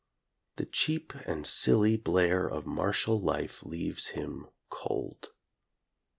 [0.55, 5.27] The cheap and silly blare of martial life leaves him cold.